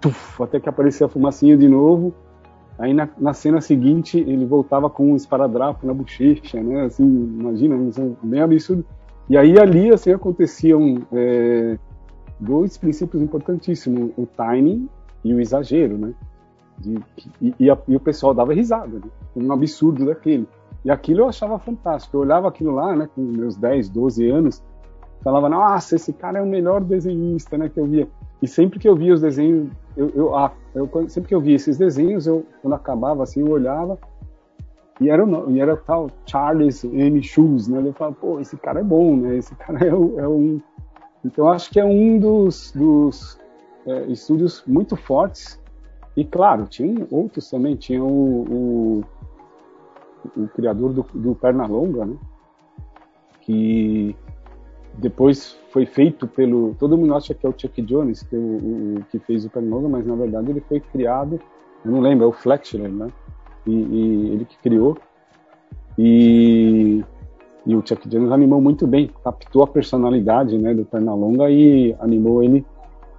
tuf, 0.00 0.42
até 0.42 0.60
que 0.60 0.68
aparecia 0.68 1.06
a 1.06 1.08
fumacinha 1.08 1.56
de 1.56 1.68
novo. 1.68 2.14
Aí 2.78 2.94
na, 2.94 3.08
na, 3.18 3.34
cena 3.34 3.60
seguinte 3.60 4.18
ele 4.18 4.46
voltava 4.46 4.88
com 4.88 5.12
um 5.12 5.16
esparadrapo 5.16 5.86
na 5.86 5.92
bochecha, 5.92 6.62
né? 6.62 6.84
Assim, 6.84 7.04
imagina, 7.04 7.76
bem 8.22 8.40
absurdo. 8.40 8.86
E 9.30 9.36
aí 9.36 9.56
ali 9.60 9.94
assim 9.94 10.12
aconteciam 10.12 11.06
é, 11.12 11.78
dois 12.40 12.76
princípios 12.76 13.22
importantíssimos: 13.22 14.10
o 14.16 14.26
timing 14.26 14.88
e 15.24 15.32
o 15.32 15.40
exagero, 15.40 15.96
né? 15.96 16.12
De, 16.76 16.98
e, 17.40 17.54
e, 17.60 17.70
a, 17.70 17.78
e, 17.86 17.94
o 17.94 18.00
pessoal 18.00 18.34
dava 18.34 18.52
risada, 18.52 18.98
né? 18.98 19.08
um 19.36 19.52
absurdo 19.52 20.04
daquele. 20.04 20.48
E 20.84 20.90
aquilo 20.90 21.20
eu 21.20 21.28
achava 21.28 21.60
fantástico. 21.60 22.16
Eu 22.16 22.22
olhava 22.22 22.48
aquilo 22.48 22.72
lá, 22.72 22.96
né, 22.96 23.08
com 23.14 23.20
meus 23.20 23.54
10, 23.54 23.90
12 23.90 24.28
anos, 24.28 24.62
falava, 25.22 25.48
nossa, 25.48 25.94
esse 25.94 26.12
cara 26.12 26.38
é 26.38 26.42
o 26.42 26.46
melhor 26.46 26.82
desenhista, 26.82 27.56
né, 27.56 27.68
que 27.68 27.78
eu 27.78 27.86
via. 27.86 28.08
E 28.42 28.48
sempre 28.48 28.80
que 28.80 28.88
eu 28.88 28.96
via 28.96 29.12
os 29.12 29.20
desenhos, 29.20 29.70
eu, 29.96 30.10
eu, 30.14 30.34
ah, 30.34 30.50
eu 30.74 30.88
sempre 31.08 31.28
que 31.28 31.34
eu 31.34 31.40
via 31.40 31.54
esses 31.54 31.76
desenhos, 31.76 32.26
eu 32.26 32.44
quando 32.62 32.72
acabava 32.72 33.22
assim, 33.22 33.40
eu 33.40 33.50
olhava 33.50 33.96
e 35.00 35.08
era 35.08 35.24
o 35.24 35.50
e 35.50 35.60
era 35.60 35.76
tal 35.76 36.10
Charles 36.26 36.84
M. 36.84 37.22
Schulz, 37.22 37.68
né? 37.68 37.82
Eu 37.84 37.92
falava, 37.92 38.16
pô, 38.16 38.38
esse 38.38 38.56
cara 38.56 38.80
é 38.80 38.84
bom, 38.84 39.16
né? 39.16 39.36
Esse 39.36 39.54
cara 39.54 39.82
é, 39.84 39.88
é 39.88 40.28
um 40.28 40.60
então 41.24 41.48
acho 41.48 41.70
que 41.70 41.78
é 41.78 41.84
um 41.84 42.18
dos, 42.18 42.72
dos 42.72 43.38
é, 43.86 44.04
estúdios 44.06 44.62
muito 44.66 44.96
fortes 44.96 45.60
e 46.16 46.24
claro, 46.24 46.66
tinha 46.66 47.06
outros 47.10 47.48
também, 47.48 47.76
tinha 47.76 48.02
o, 48.02 48.42
o, 48.42 49.04
o 50.36 50.48
criador 50.48 50.92
do, 50.92 51.02
do 51.14 51.34
Pernalonga, 51.34 52.04
né? 52.04 52.16
Que 53.40 54.16
depois 54.94 55.58
foi 55.70 55.86
feito 55.86 56.26
pelo. 56.26 56.74
Todo 56.78 56.96
mundo 56.96 57.14
acha 57.14 57.32
que 57.32 57.46
é 57.46 57.48
o 57.48 57.54
Chuck 57.56 57.80
Jones 57.82 58.22
que, 58.22 58.36
o, 58.36 58.96
o 58.98 59.04
que 59.10 59.18
fez 59.20 59.44
o 59.44 59.50
Pernalonga, 59.50 59.88
mas 59.88 60.06
na 60.06 60.14
verdade 60.14 60.50
ele 60.50 60.60
foi 60.60 60.80
criado, 60.80 61.40
eu 61.84 61.90
não 61.90 62.00
lembro, 62.00 62.24
é 62.24 62.28
o 62.28 62.32
Fletcher, 62.32 62.88
né? 62.88 63.08
E, 63.66 63.70
e 63.70 64.28
ele 64.32 64.44
que 64.44 64.58
criou. 64.58 64.96
E, 65.98 67.04
e 67.66 67.76
o 67.76 67.82
Chuck 67.86 68.08
Jones 68.08 68.32
animou 68.32 68.60
muito 68.60 68.86
bem, 68.86 69.10
captou 69.22 69.62
a 69.62 69.66
personalidade 69.66 70.56
né, 70.56 70.74
do 70.74 70.84
Pernalonga 70.84 71.50
e 71.50 71.94
animou 72.00 72.42
ele, 72.42 72.64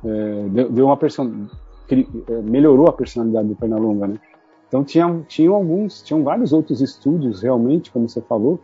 é, 0.04 0.46
deu, 0.50 0.72
deu 0.72 0.86
uma 0.86 0.98
personalidade 0.98 1.52
é, 1.94 2.42
melhorou 2.42 2.88
a 2.88 2.94
personalidade 2.94 3.50
do 3.50 3.56
Pernalonga, 3.56 4.08
né? 4.08 4.20
Então 4.68 4.82
tinha, 4.82 5.22
tinham 5.28 5.54
alguns, 5.54 6.02
tinham 6.02 6.24
vários 6.24 6.54
outros 6.54 6.80
estúdios 6.80 7.42
realmente, 7.42 7.92
como 7.92 8.08
você 8.08 8.22
falou, 8.22 8.62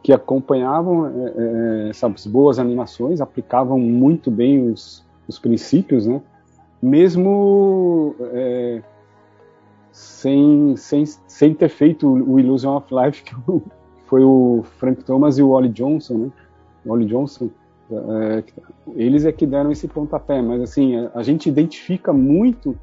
que 0.00 0.12
acompanhavam 0.12 1.06
é, 1.06 1.32
é, 1.36 1.88
essas 1.88 2.26
boas 2.26 2.60
animações, 2.60 3.20
aplicavam 3.20 3.78
muito 3.80 4.30
bem 4.30 4.70
os, 4.70 5.04
os 5.26 5.38
princípios, 5.38 6.06
né? 6.06 6.22
Mesmo 6.80 8.14
é, 8.32 8.82
sem, 9.94 10.76
sem, 10.76 11.04
sem 11.06 11.54
ter 11.54 11.68
feito 11.68 12.08
o 12.08 12.40
Illusion 12.40 12.76
of 12.76 12.88
Life, 12.92 13.22
que 13.22 13.32
foi 14.06 14.24
o 14.24 14.64
Frank 14.78 15.04
Thomas 15.04 15.38
e 15.38 15.42
o 15.42 15.50
Ollie 15.50 15.70
Johnson, 15.70 16.14
né? 16.14 16.30
O 16.84 16.92
Ollie 16.92 17.06
Johnson, 17.06 17.48
é, 17.90 18.42
eles 18.96 19.24
é 19.24 19.30
que 19.30 19.46
deram 19.46 19.70
esse 19.70 19.86
pontapé, 19.86 20.42
mas 20.42 20.60
assim, 20.60 20.96
a, 20.96 21.12
a, 21.14 21.22
gente 21.22 21.48
identifica 21.48 22.12
muito 22.12 22.76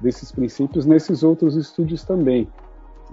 desses 0.00 0.30
princípios 0.30 0.86
nesses 0.86 1.24
outros 1.24 1.56
estúdios 1.56 2.04
também. 2.04 2.46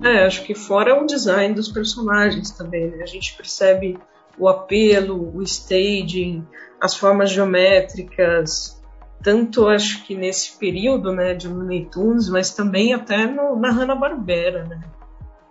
É, 0.04 0.26
acho 0.26 0.44
que 0.44 0.54
fora 0.54 1.02
o 1.02 1.08
design 1.08 1.56
dos 1.56 1.70
personagens 1.70 2.52
também, 2.52 2.92
né? 2.92 3.02
a 3.02 3.08
gente 3.08 3.36
percebe 3.36 3.98
o 4.38 4.48
apelo, 4.48 5.36
o 5.36 5.42
staging, 5.42 6.46
as 6.80 6.96
formas 6.96 7.32
geométricas, 7.32 8.79
tanto 9.24 9.68
acho 9.68 10.06
que 10.06 10.16
nesse 10.16 10.58
período, 10.58 11.12
né, 11.12 11.34
de 11.34 11.48
Looney 11.48 11.86
Tunes, 11.86 12.30
mas 12.30 12.54
também 12.54 12.94
até 12.94 13.26
no, 13.26 13.56
na 13.56 13.72
Hanna-Barbera, 13.72 14.66
né? 14.66 14.82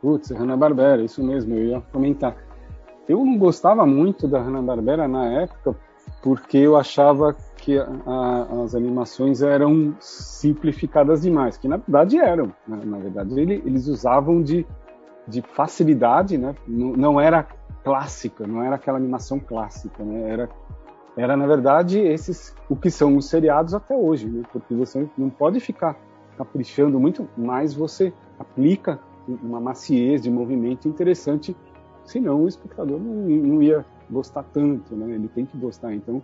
Putz, 0.00 0.30
Hanna-Barbera, 0.30 1.02
isso 1.02 1.22
mesmo, 1.22 1.54
eu 1.54 1.64
ia 1.64 1.80
comentar. 1.92 2.36
Eu 3.08 3.24
não 3.24 3.38
gostava 3.38 3.86
muito 3.86 4.28
da 4.28 4.40
Hanna-Barbera 4.40 5.08
na 5.08 5.26
época 5.26 5.76
porque 6.22 6.58
eu 6.58 6.76
achava 6.76 7.34
que 7.56 7.78
a, 7.78 8.62
as 8.64 8.74
animações 8.74 9.42
eram 9.42 9.94
simplificadas 10.00 11.22
demais, 11.22 11.56
que 11.56 11.68
na 11.68 11.76
verdade 11.76 12.18
eram. 12.18 12.46
Né? 12.66 12.80
Na 12.84 12.98
verdade, 12.98 13.38
ele, 13.38 13.62
eles 13.64 13.86
usavam 13.86 14.42
de, 14.42 14.66
de 15.26 15.42
facilidade, 15.42 16.38
né? 16.38 16.54
Não, 16.66 16.92
não, 16.92 17.20
era 17.20 17.46
clássica, 17.84 18.46
não 18.46 18.62
era 18.62 18.76
aquela 18.76 18.98
animação 18.98 19.38
clássica, 19.38 20.02
né? 20.02 20.30
Era, 20.30 20.48
era 21.18 21.36
na 21.36 21.46
verdade 21.46 21.98
esses 21.98 22.54
o 22.68 22.76
que 22.76 22.90
são 22.90 23.16
os 23.16 23.26
seriados 23.26 23.74
até 23.74 23.96
hoje, 23.96 24.28
né? 24.28 24.42
Porque 24.52 24.74
você 24.74 25.06
não 25.18 25.28
pode 25.28 25.58
ficar 25.58 25.96
caprichando 26.36 26.98
muito, 27.00 27.28
mas 27.36 27.74
você 27.74 28.12
aplica 28.38 29.00
uma 29.42 29.60
maciez 29.60 30.22
de 30.22 30.30
movimento 30.30 30.88
interessante 30.88 31.54
senão 32.04 32.44
o 32.44 32.48
espectador 32.48 32.98
não, 32.98 33.14
não 33.14 33.62
ia 33.62 33.84
gostar 34.10 34.44
tanto, 34.44 34.94
né? 34.94 35.14
Ele 35.14 35.28
tem 35.28 35.44
que 35.44 35.58
gostar, 35.58 35.92
então. 35.92 36.22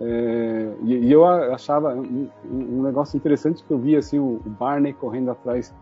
É, 0.00 0.72
e, 0.82 1.06
e, 1.06 1.12
eu 1.12 1.24
achava 1.24 1.94
um, 1.94 2.28
um, 2.50 2.82
negócio 2.82 3.16
interessante 3.16 3.62
que 3.62 3.72
eu 3.72 3.78
via 3.78 4.00
assim 4.00 4.18
o, 4.18 4.42
Barney 4.44 4.92
correndo 4.92 5.30
atrás, 5.30 5.72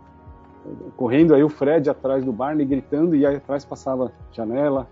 correndo 0.96 1.34
aí 1.34 1.42
o 1.42 1.48
Fred 1.48 1.88
atrás 1.88 2.22
do 2.22 2.30
Barney 2.30 2.66
gritando 2.66 3.16
e 3.16 3.24
aí 3.24 3.36
atrás 3.36 3.64
passava 3.64 4.12
janela, 4.30 4.86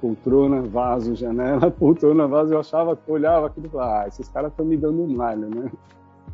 poltrona, 0.00 0.62
vaso, 0.62 1.14
janela, 1.14 1.70
poltrona, 1.70 2.26
vaso. 2.26 2.54
Eu 2.54 2.60
achava, 2.60 2.98
olhava 3.06 3.46
aquilo 3.46 3.66
e 3.66 3.70
falava, 3.70 4.02
ah, 4.02 4.08
esses 4.08 4.28
caras 4.28 4.50
estão 4.50 4.64
me 4.64 4.76
dando 4.76 5.02
um 5.02 5.14
malho, 5.14 5.48
né? 5.48 5.70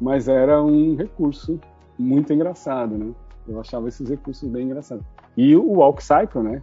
Mas 0.01 0.29
era 0.29 0.63
um 0.63 0.95
recurso 0.95 1.59
muito 1.99 2.33
engraçado, 2.33 2.97
né? 2.97 3.13
Eu 3.49 3.61
achava 3.61 3.89
esses 3.89 4.09
recursos 4.09 4.49
bem 4.49 4.67
engraçados. 4.67 5.05
E 5.37 5.55
o 5.55 5.79
Walk 5.79 6.03
Cycle, 6.03 6.43
né? 6.43 6.63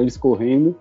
Eles 0.00 0.16
correndo 0.16 0.74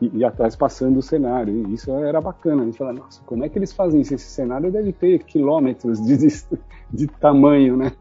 e, 0.00 0.18
e, 0.18 0.24
atrás 0.24 0.54
passando 0.54 0.98
o 0.98 1.02
cenário. 1.02 1.68
E 1.68 1.74
isso 1.74 1.90
era 1.90 2.20
bacana. 2.20 2.62
A 2.62 2.64
gente 2.66 2.78
fala, 2.78 2.92
nossa, 2.92 3.22
como 3.24 3.44
é 3.44 3.48
que 3.48 3.58
eles 3.58 3.72
fazem 3.72 4.00
isso? 4.00 4.14
Esse 4.14 4.28
cenário 4.28 4.70
deve 4.70 4.92
ter 4.92 5.22
quilômetros 5.24 6.00
de, 6.00 6.16
de, 6.92 7.06
tamanho, 7.06 7.76
né? 7.76 7.92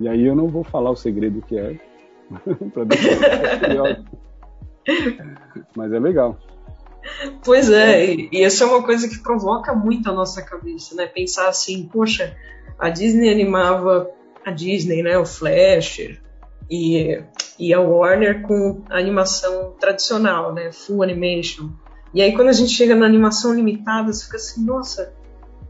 E 0.00 0.08
aí 0.08 0.24
eu 0.26 0.34
não 0.34 0.48
vou 0.48 0.64
falar 0.64 0.90
o 0.90 0.96
segredo 0.96 1.40
que 1.42 1.56
é, 1.56 1.78
para 2.74 2.84
deixar 2.84 4.02
Mas 5.76 5.92
é 5.92 5.98
legal. 5.98 6.38
Pois 7.44 7.70
é, 7.70 8.06
e, 8.06 8.28
e 8.32 8.44
isso 8.44 8.62
é 8.62 8.66
uma 8.66 8.82
coisa 8.82 9.08
que 9.08 9.18
provoca 9.18 9.74
muito 9.74 10.08
a 10.10 10.12
nossa 10.12 10.42
cabeça, 10.42 10.94
né? 10.94 11.06
Pensar 11.06 11.48
assim, 11.48 11.88
poxa, 11.92 12.34
a 12.78 12.88
Disney 12.88 13.30
animava 13.30 14.10
a 14.44 14.50
Disney, 14.50 15.02
né? 15.02 15.18
O 15.18 15.26
Flash 15.26 16.00
e, 16.70 17.22
e 17.58 17.74
a 17.74 17.80
Warner 17.80 18.42
com 18.42 18.82
animação 18.90 19.74
tradicional, 19.78 20.52
né? 20.52 20.72
Full 20.72 21.02
animation. 21.02 21.70
E 22.12 22.22
aí 22.22 22.34
quando 22.34 22.48
a 22.48 22.52
gente 22.52 22.72
chega 22.72 22.94
na 22.94 23.06
animação 23.06 23.54
limitada, 23.54 24.12
você 24.12 24.24
fica 24.24 24.36
assim, 24.36 24.64
nossa, 24.64 25.12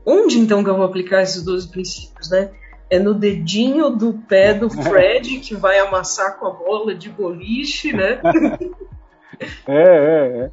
onde 0.07 0.39
então 0.39 0.63
que 0.63 0.71
eu 0.71 0.77
vou 0.77 0.85
aplicar 0.85 1.23
esses 1.23 1.43
12 1.43 1.69
princípios, 1.69 2.31
né? 2.31 2.51
É 2.91 2.99
no 2.99 3.15
dedinho 3.15 3.91
do 3.91 4.13
pé 4.29 4.55
do 4.55 4.69
Fred 4.83 5.41
que 5.41 5.55
vai 5.55 5.79
amassar 5.79 6.39
com 6.39 6.47
a 6.47 6.51
bola 6.51 6.95
de 6.95 7.09
boliche, 7.09 7.93
né? 7.93 8.21
é, 9.67 9.83
é, 9.83 10.39
é. 10.45 10.51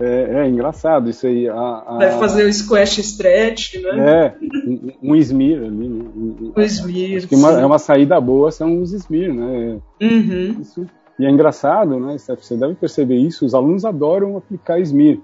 É, 0.00 0.42
é, 0.42 0.48
engraçado 0.48 1.10
isso 1.10 1.26
aí. 1.26 1.48
A, 1.48 1.54
a... 1.54 1.96
Vai 1.96 2.18
fazer 2.20 2.44
o 2.44 2.52
squash 2.52 2.98
stretch, 2.98 3.74
né? 3.82 3.98
É, 3.98 4.34
um, 5.02 5.10
um 5.10 5.16
smear 5.16 5.64
ali. 5.64 5.88
Né? 5.88 6.04
Um, 6.14 6.52
um 6.56 6.62
smear. 6.62 7.16
Acho 7.16 7.26
que 7.26 7.34
uma, 7.34 7.60
é 7.60 7.66
uma 7.66 7.80
saída 7.80 8.20
boa 8.20 8.52
são 8.52 8.80
os 8.80 8.92
smear, 8.92 9.34
né? 9.34 9.78
Uhum. 10.00 10.60
Isso. 10.60 10.86
E 11.18 11.26
é 11.26 11.30
engraçado, 11.30 11.98
né, 11.98 12.16
Steph? 12.16 12.44
Você 12.44 12.56
deve 12.56 12.76
perceber 12.76 13.16
isso, 13.16 13.44
os 13.44 13.54
alunos 13.54 13.84
adoram 13.84 14.36
aplicar 14.36 14.78
smear. 14.78 15.18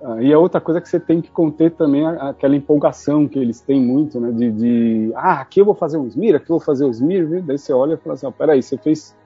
Ah, 0.00 0.22
e 0.22 0.32
a 0.32 0.38
outra 0.38 0.60
coisa 0.60 0.80
que 0.80 0.88
você 0.88 1.00
tem 1.00 1.20
que 1.20 1.30
conter 1.30 1.72
também 1.72 2.04
é 2.04 2.18
aquela 2.20 2.54
empolgação 2.54 3.26
que 3.26 3.38
eles 3.38 3.60
têm 3.60 3.80
muito, 3.80 4.20
né? 4.20 4.30
De, 4.30 4.50
de 4.50 5.12
ah, 5.16 5.40
aqui 5.40 5.60
eu 5.60 5.64
vou 5.64 5.74
fazer 5.74 5.96
um 5.96 6.06
smear, 6.06 6.36
aqui 6.36 6.44
eu 6.50 6.58
vou 6.58 6.60
fazer 6.60 6.84
um 6.84 6.92
viu? 6.92 7.42
daí 7.42 7.58
você 7.58 7.72
olha 7.72 7.94
e 7.94 7.96
fala 7.96 8.14
assim, 8.14 8.26
oh, 8.26 8.32
peraí, 8.32 8.62
você 8.62 8.76
fez 8.78 9.16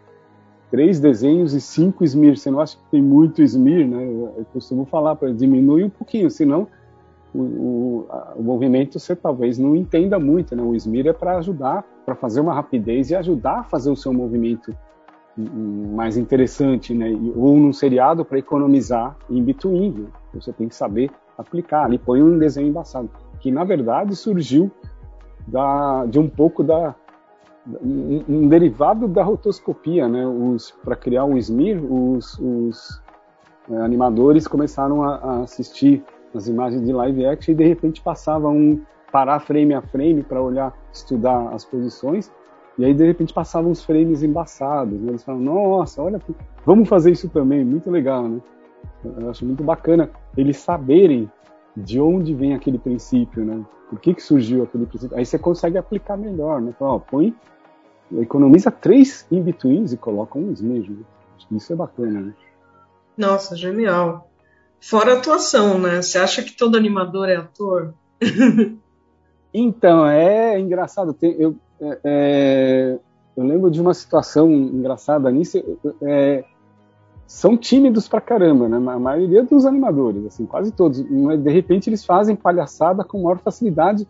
três 0.70 1.00
desenhos 1.00 1.54
e 1.54 1.60
cinco 1.60 2.04
smear. 2.04 2.36
Você 2.36 2.50
não 2.50 2.60
acha 2.60 2.76
que 2.76 2.82
tem 2.90 3.02
muito 3.02 3.42
smear, 3.42 3.86
né? 3.86 4.04
Eu 4.04 4.46
costumo 4.52 4.84
falar 4.84 5.16
para 5.16 5.32
diminuir 5.32 5.84
um 5.84 5.90
pouquinho, 5.90 6.30
senão 6.30 6.66
o, 7.34 7.40
o, 7.40 8.06
a, 8.08 8.34
o, 8.36 8.42
movimento 8.42 8.98
você 8.98 9.14
talvez 9.14 9.58
não 9.58 9.76
entenda 9.76 10.18
muito, 10.18 10.56
né? 10.56 10.62
O 10.62 10.74
smear 10.74 11.06
é 11.08 11.12
para 11.12 11.38
ajudar, 11.38 11.84
para 12.04 12.14
fazer 12.14 12.40
uma 12.40 12.54
rapidez 12.54 13.10
e 13.10 13.16
ajudar 13.16 13.60
a 13.60 13.64
fazer 13.64 13.90
o 13.90 13.96
seu 13.96 14.12
movimento 14.12 14.74
mais 15.36 16.16
interessante, 16.16 16.94
né? 16.94 17.10
Ou 17.36 17.56
num 17.56 17.72
seriado 17.72 18.24
para 18.24 18.38
economizar 18.38 19.16
em 19.28 19.42
between. 19.42 19.90
Né? 19.92 20.06
Você 20.34 20.52
tem 20.52 20.66
que 20.68 20.74
saber 20.74 21.10
aplicar. 21.36 21.84
Ali 21.84 21.98
põe 21.98 22.22
um 22.22 22.38
desenho 22.38 22.68
embaçado, 22.68 23.10
que 23.40 23.50
na 23.50 23.64
verdade 23.64 24.16
surgiu 24.16 24.70
da, 25.46 26.06
de 26.06 26.18
um 26.18 26.28
pouco 26.28 26.64
da 26.64 26.94
um, 27.82 28.24
um 28.28 28.48
derivado 28.48 29.08
da 29.08 29.22
rotoscopia, 29.22 30.08
né? 30.08 30.22
Para 30.84 30.96
criar 30.96 31.24
o 31.24 31.36
SMIR, 31.36 31.82
os, 31.82 32.38
os 32.38 33.02
é, 33.70 33.76
animadores 33.78 34.46
começaram 34.46 35.02
a, 35.02 35.16
a, 35.16 35.40
assistir 35.40 36.04
as 36.34 36.48
imagens 36.48 36.84
de 36.84 36.92
live 36.92 37.26
action 37.26 37.52
e 37.52 37.56
de 37.56 37.66
repente 37.66 38.00
passava 38.02 38.48
um 38.48 38.80
parar 39.10 39.40
frame 39.40 39.74
a 39.74 39.82
frame 39.82 40.22
para 40.22 40.40
olhar, 40.42 40.76
estudar 40.92 41.48
as 41.54 41.64
posições 41.64 42.30
e 42.78 42.84
aí 42.84 42.92
de 42.92 43.06
repente 43.06 43.32
passavam 43.32 43.70
uns 43.70 43.82
frames 43.82 44.22
embaçados. 44.22 45.00
Né? 45.00 45.10
Eles 45.10 45.24
falavam, 45.24 45.44
nossa, 45.44 46.02
olha, 46.02 46.20
vamos 46.64 46.88
fazer 46.88 47.10
isso 47.10 47.28
também, 47.28 47.64
muito 47.64 47.90
legal, 47.90 48.28
né? 48.28 48.40
Eu 49.18 49.30
acho 49.30 49.44
muito 49.44 49.64
bacana 49.64 50.10
eles 50.36 50.58
saberem 50.58 51.30
de 51.76 52.00
onde 52.00 52.34
vem 52.34 52.54
aquele 52.54 52.78
princípio, 52.78 53.44
né? 53.44 53.64
Por 53.88 54.00
que, 54.00 54.14
que 54.14 54.22
surgiu 54.22 54.64
aquele 54.64 54.86
princípio? 54.86 55.16
Aí 55.16 55.24
você 55.24 55.38
consegue 55.38 55.78
aplicar 55.78 56.16
melhor, 56.16 56.60
né? 56.60 56.72
Então, 56.74 56.88
ó, 56.88 56.98
põe 56.98 57.34
economiza 58.12 58.70
três 58.70 59.26
in-betweens 59.30 59.92
e 59.92 59.96
coloca 59.96 60.38
uns 60.38 60.60
mesmo. 60.60 61.04
Isso 61.50 61.72
é 61.72 61.76
bacana, 61.76 62.20
né? 62.20 62.34
Nossa, 63.16 63.56
genial. 63.56 64.28
Fora 64.80 65.14
a 65.14 65.18
atuação, 65.18 65.78
né? 65.78 66.02
Você 66.02 66.18
acha 66.18 66.42
que 66.42 66.56
todo 66.56 66.76
animador 66.76 67.28
é 67.28 67.36
ator? 67.36 67.94
então, 69.52 70.06
é 70.06 70.58
engraçado. 70.58 71.12
Tem, 71.12 71.34
eu, 71.38 71.56
é, 71.80 71.98
é, 72.04 72.98
eu 73.36 73.44
lembro 73.44 73.70
de 73.70 73.80
uma 73.80 73.94
situação 73.94 74.50
engraçada 74.50 75.30
nisso. 75.30 75.62
É, 76.02 76.44
são 77.26 77.56
tímidos 77.56 78.06
pra 78.06 78.20
caramba, 78.20 78.68
né? 78.68 78.76
A 78.76 78.98
maioria 78.98 79.42
dos 79.42 79.66
animadores, 79.66 80.26
assim, 80.26 80.46
quase 80.46 80.70
todos. 80.70 81.02
De 81.02 81.50
repente 81.50 81.88
eles 81.88 82.04
fazem 82.04 82.36
palhaçada 82.36 83.02
com 83.02 83.22
maior 83.22 83.38
facilidade 83.38 84.06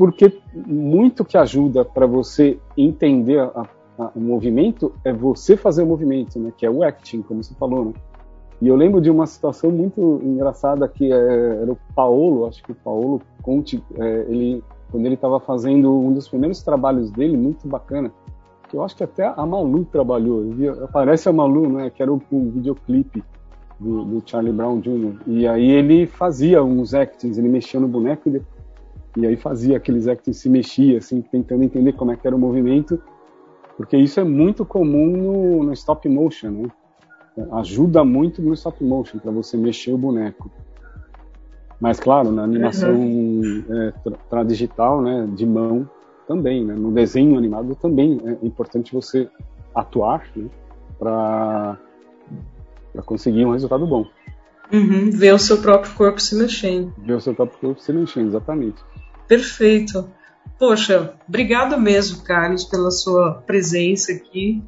porque 0.00 0.40
muito 0.54 1.26
que 1.26 1.36
ajuda 1.36 1.84
para 1.84 2.06
você 2.06 2.58
entender 2.74 3.38
a, 3.38 3.68
a, 3.98 4.10
o 4.16 4.18
movimento 4.18 4.94
é 5.04 5.12
você 5.12 5.58
fazer 5.58 5.82
o 5.82 5.86
movimento, 5.86 6.38
né? 6.38 6.50
Que 6.56 6.64
é 6.64 6.70
o 6.70 6.82
acting, 6.82 7.20
como 7.20 7.44
você 7.44 7.52
falou, 7.52 7.84
né? 7.84 7.92
E 8.62 8.68
eu 8.68 8.76
lembro 8.76 8.98
de 8.98 9.10
uma 9.10 9.26
situação 9.26 9.70
muito 9.70 10.18
engraçada 10.24 10.88
que 10.88 11.12
é, 11.12 11.16
era 11.60 11.70
o 11.70 11.76
Paulo, 11.94 12.46
acho 12.46 12.62
que 12.62 12.72
o 12.72 12.74
Paulo 12.74 13.20
Conte, 13.42 13.84
é, 13.98 14.24
ele 14.26 14.64
quando 14.90 15.04
ele 15.04 15.16
estava 15.16 15.38
fazendo 15.38 15.92
um 15.92 16.14
dos 16.14 16.26
primeiros 16.26 16.62
trabalhos 16.62 17.10
dele, 17.10 17.36
muito 17.36 17.68
bacana, 17.68 18.10
que 18.70 18.78
eu 18.78 18.82
acho 18.82 18.96
que 18.96 19.04
até 19.04 19.26
a 19.26 19.44
Malu 19.44 19.84
trabalhou, 19.84 20.46
aparece 20.82 21.28
a 21.28 21.32
Malu, 21.32 21.68
né? 21.68 21.90
Que 21.90 22.02
era 22.02 22.10
o, 22.10 22.22
o 22.32 22.50
videoclipe 22.52 23.22
do, 23.78 24.02
do, 24.06 24.22
Charlie 24.24 24.50
Brown 24.50 24.80
Jr. 24.80 25.16
E 25.26 25.46
aí 25.46 25.70
ele 25.70 26.06
fazia 26.06 26.64
uns 26.64 26.94
actings, 26.94 27.36
ele 27.36 27.50
mexia 27.50 27.78
no 27.78 27.86
boneco 27.86 28.30
e 28.30 28.40
e 29.16 29.26
aí 29.26 29.36
fazia 29.36 29.76
aqueles 29.76 30.06
actings 30.06 30.38
se 30.38 30.48
mexia, 30.48 30.98
assim, 30.98 31.20
tentando 31.20 31.64
entender 31.64 31.92
como 31.94 32.12
é 32.12 32.16
que 32.16 32.26
era 32.26 32.36
o 32.36 32.38
movimento, 32.38 33.00
porque 33.76 33.96
isso 33.96 34.20
é 34.20 34.24
muito 34.24 34.64
comum 34.64 35.16
no, 35.16 35.64
no 35.64 35.72
stop 35.72 36.08
motion, 36.08 36.50
né? 36.50 36.68
Ajuda 37.52 38.04
muito 38.04 38.42
no 38.42 38.52
stop 38.54 38.82
motion 38.84 39.18
para 39.18 39.30
você 39.30 39.56
mexer 39.56 39.92
o 39.92 39.98
boneco. 39.98 40.50
Mas 41.80 41.98
claro, 41.98 42.30
na 42.30 42.42
animação 42.42 42.94
uhum. 42.94 43.64
é, 43.70 45.02
né, 45.02 45.28
de 45.34 45.46
mão 45.46 45.88
também, 46.28 46.64
né? 46.64 46.74
No 46.74 46.92
desenho 46.92 47.38
animado 47.38 47.74
também 47.74 48.20
é 48.24 48.46
importante 48.46 48.92
você 48.92 49.28
atuar 49.74 50.26
né, 50.36 50.46
para 50.98 51.78
para 52.92 53.02
conseguir 53.02 53.44
um 53.44 53.52
resultado 53.52 53.86
bom. 53.86 54.04
Uhum, 54.72 55.10
ver 55.10 55.32
o 55.32 55.38
seu 55.38 55.58
próprio 55.58 55.94
corpo 55.94 56.20
se 56.20 56.34
mexendo. 56.34 56.92
Ver 56.98 57.14
o 57.14 57.20
seu 57.20 57.34
próprio 57.34 57.58
corpo 57.58 57.80
se 57.80 57.92
mexendo, 57.92 58.28
exatamente. 58.28 58.82
Perfeito. 59.30 60.10
Poxa, 60.58 61.14
obrigado 61.28 61.80
mesmo, 61.80 62.24
Carlos, 62.24 62.64
pela 62.64 62.90
sua 62.90 63.34
presença 63.46 64.10
aqui. 64.10 64.60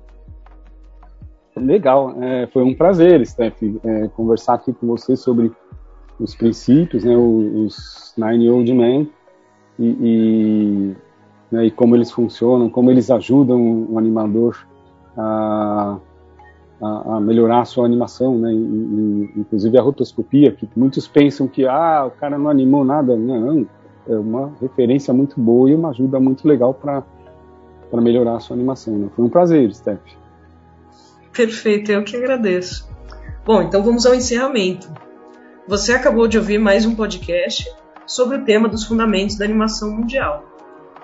Legal, 1.56 2.14
é, 2.22 2.46
foi 2.46 2.62
um 2.62 2.72
prazer, 2.72 3.26
Steph, 3.26 3.60
é, 3.82 4.06
conversar 4.14 4.54
aqui 4.54 4.72
com 4.72 4.86
você 4.86 5.16
sobre 5.16 5.50
os 6.16 6.36
princípios, 6.36 7.02
né, 7.02 7.16
os 7.16 8.14
Nine 8.16 8.50
Old 8.50 8.72
Men 8.72 9.10
e, 9.76 9.96
e, 10.00 10.96
né, 11.50 11.66
e 11.66 11.70
como 11.72 11.96
eles 11.96 12.12
funcionam, 12.12 12.70
como 12.70 12.88
eles 12.88 13.10
ajudam 13.10 13.88
o 13.90 13.98
animador 13.98 14.64
a, 15.16 15.98
a, 16.80 17.16
a 17.16 17.20
melhorar 17.20 17.62
a 17.62 17.64
sua 17.64 17.84
animação, 17.84 18.38
né, 18.38 18.52
e, 18.52 19.32
inclusive 19.36 19.76
a 19.76 19.82
rotoscopia, 19.82 20.52
que 20.52 20.68
muitos 20.76 21.08
pensam 21.08 21.48
que 21.48 21.66
ah, 21.66 22.04
o 22.06 22.12
cara 22.12 22.38
não 22.38 22.48
animou 22.48 22.84
nada, 22.84 23.16
não, 23.16 23.66
é 24.08 24.14
uma 24.14 24.52
referência 24.60 25.12
muito 25.12 25.40
boa 25.40 25.70
e 25.70 25.74
uma 25.74 25.90
ajuda 25.90 26.18
muito 26.18 26.46
legal 26.46 26.74
para 26.74 27.04
melhorar 28.00 28.36
a 28.36 28.40
sua 28.40 28.56
animação. 28.56 28.98
Né? 28.98 29.08
Foi 29.14 29.24
um 29.24 29.28
prazer, 29.28 29.72
Steph. 29.74 30.00
Perfeito, 31.32 31.90
eu 31.90 32.04
que 32.04 32.16
agradeço. 32.16 32.88
Bom, 33.44 33.62
então 33.62 33.82
vamos 33.82 34.04
ao 34.06 34.14
encerramento. 34.14 34.92
Você 35.66 35.92
acabou 35.92 36.28
de 36.28 36.36
ouvir 36.38 36.58
mais 36.58 36.84
um 36.84 36.94
podcast 36.94 37.70
sobre 38.06 38.36
o 38.36 38.44
tema 38.44 38.68
dos 38.68 38.84
fundamentos 38.84 39.36
da 39.36 39.44
animação 39.44 39.90
mundial, 39.90 40.44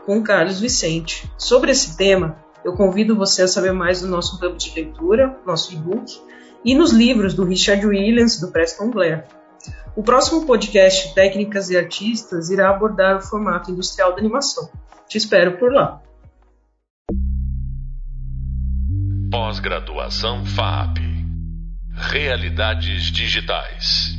com 0.05 0.23
Carlos 0.23 0.61
Vicente. 0.61 1.31
Sobre 1.39 1.71
esse 1.71 1.97
tema, 1.97 2.37
eu 2.65 2.75
convido 2.75 3.17
você 3.17 3.43
a 3.43 3.49
saber 3.49 3.73
mais 3.73 4.01
do 4.01 4.09
nosso 4.09 4.37
hub 4.45 4.57
de 4.57 4.75
leitura, 4.75 5.39
nosso 5.47 5.73
e-book, 5.73 6.21
e 6.65 6.75
nos 6.75 6.93
livros 6.93 7.35
do 7.35 7.45
Richard 7.45 7.87
Williams, 7.87 8.41
do 8.41 8.49
Preston 8.49 8.91
Blair. 8.91 9.25
O 9.97 10.03
próximo 10.03 10.47
podcast 10.47 11.15
Técnicas 11.15 11.71
e 11.71 11.77
Artistas 11.77 12.51
irá 12.51 12.71
abordar 12.71 13.17
o 13.17 13.21
formato 13.21 13.71
industrial 13.71 14.13
da 14.13 14.19
animação. 14.19 14.69
Te 15.09 15.19
espero 15.19 15.59
por 15.59 15.73
lá. 15.73 16.01
Pós-graduação 19.31 20.45
FAP 20.45 20.99
Realidades 21.93 23.11
Digitais 23.11 24.18